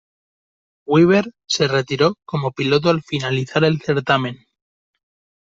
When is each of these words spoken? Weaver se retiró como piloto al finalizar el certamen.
Weaver 0.87 1.31
se 1.45 1.67
retiró 1.67 2.15
como 2.25 2.53
piloto 2.53 2.89
al 2.89 3.03
finalizar 3.03 3.63
el 3.65 3.79
certamen. 3.83 4.35